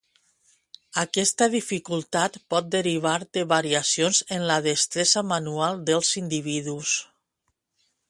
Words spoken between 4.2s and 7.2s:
en la destresa manual dels individus.